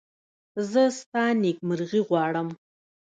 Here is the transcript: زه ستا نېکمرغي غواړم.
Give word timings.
زه 0.69 0.83
ستا 0.99 1.23
نېکمرغي 1.41 2.01
غواړم. 2.07 2.47